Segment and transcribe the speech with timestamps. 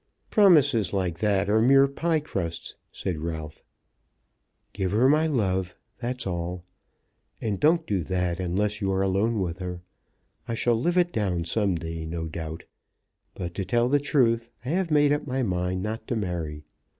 [0.31, 3.61] "Promises like that are mere pie crusts," said Ralph.
[4.73, 6.63] "Give her my love; that's all.
[7.39, 9.83] And don't do that unless you're alone with her.
[10.47, 12.63] I shall live it down some day, no doubt,
[13.35, 16.63] but to tell the truth I have made up my mind not to marry.